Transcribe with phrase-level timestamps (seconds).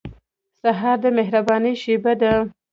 [0.61, 2.33] سهار د مهربانۍ شېبه ده.